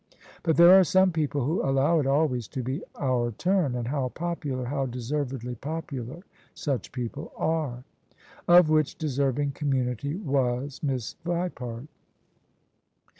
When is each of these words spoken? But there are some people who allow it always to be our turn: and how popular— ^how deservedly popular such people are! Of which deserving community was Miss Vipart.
But 0.41 0.57
there 0.57 0.71
are 0.71 0.83
some 0.83 1.11
people 1.11 1.45
who 1.45 1.61
allow 1.63 1.99
it 1.99 2.07
always 2.07 2.47
to 2.47 2.63
be 2.63 2.81
our 2.95 3.29
turn: 3.33 3.75
and 3.75 3.89
how 3.89 4.09
popular— 4.09 4.65
^how 4.71 4.89
deservedly 4.89 5.53
popular 5.53 6.23
such 6.55 6.91
people 6.91 7.31
are! 7.37 7.83
Of 8.47 8.67
which 8.67 8.95
deserving 8.95 9.51
community 9.51 10.15
was 10.15 10.81
Miss 10.81 11.17
Vipart. 11.23 11.85